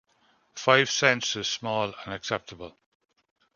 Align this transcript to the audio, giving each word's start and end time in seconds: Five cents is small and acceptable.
Five 0.55 0.89
cents 0.89 1.35
is 1.35 1.47
small 1.47 1.93
and 2.05 2.13
acceptable. 2.15 2.75